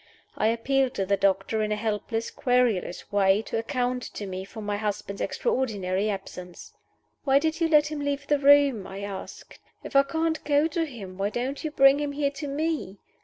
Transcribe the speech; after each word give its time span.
I 0.35 0.47
appealed 0.47 0.95
to 0.95 1.05
the 1.05 1.15
doctor, 1.15 1.61
in 1.61 1.71
a 1.71 1.75
helpless, 1.75 2.31
querulous 2.31 3.11
way, 3.11 3.43
to 3.43 3.59
account 3.59 4.01
to 4.15 4.25
me 4.25 4.45
for 4.45 4.59
my 4.59 4.77
husband's 4.77 5.21
extraordinary 5.21 6.09
absence. 6.09 6.73
"Why 7.23 7.37
did 7.37 7.61
you 7.61 7.67
let 7.67 7.91
him 7.91 7.99
leave 7.99 8.25
the 8.25 8.39
room?" 8.39 8.87
I 8.87 9.01
asked. 9.03 9.59
"If 9.83 9.95
I 9.95 10.01
can't 10.01 10.43
go 10.43 10.65
to 10.69 10.87
him, 10.87 11.19
why 11.19 11.29
don't 11.29 11.63
you 11.63 11.69
bring 11.69 11.99
him 11.99 12.13
here 12.13 12.31
to 12.31 12.47
me?" 12.47 12.97